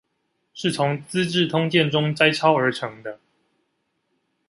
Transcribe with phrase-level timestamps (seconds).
[0.55, 3.19] 是從資治通鑑中摘抄而成的